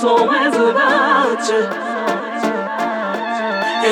[0.00, 1.60] So is without you.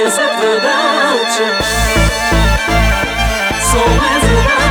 [0.01, 1.51] Is it without you?
[3.61, 3.81] So
[4.17, 4.68] is without you